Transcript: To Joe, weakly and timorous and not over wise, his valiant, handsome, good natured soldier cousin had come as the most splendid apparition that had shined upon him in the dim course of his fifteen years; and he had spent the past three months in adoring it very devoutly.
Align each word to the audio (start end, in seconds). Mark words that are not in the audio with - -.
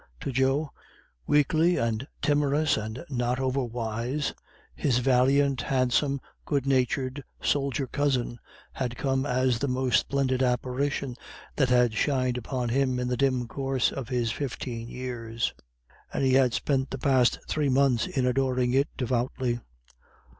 To 0.21 0.31
Joe, 0.31 0.71
weakly 1.27 1.77
and 1.77 2.07
timorous 2.23 2.75
and 2.75 3.05
not 3.07 3.39
over 3.39 3.63
wise, 3.63 4.33
his 4.73 4.97
valiant, 4.97 5.61
handsome, 5.61 6.19
good 6.43 6.65
natured 6.65 7.23
soldier 7.39 7.85
cousin 7.85 8.39
had 8.73 8.97
come 8.97 9.27
as 9.27 9.59
the 9.59 9.67
most 9.67 9.99
splendid 9.99 10.41
apparition 10.41 11.17
that 11.55 11.69
had 11.69 11.93
shined 11.93 12.39
upon 12.39 12.69
him 12.69 12.97
in 12.97 13.09
the 13.09 13.15
dim 13.15 13.47
course 13.47 13.91
of 13.91 14.09
his 14.09 14.31
fifteen 14.31 14.87
years; 14.89 15.53
and 16.11 16.23
he 16.23 16.33
had 16.33 16.55
spent 16.55 16.89
the 16.89 16.97
past 16.97 17.37
three 17.47 17.69
months 17.69 18.07
in 18.07 18.25
adoring 18.25 18.73
it 18.73 18.87
very 18.97 18.97
devoutly. 18.97 19.59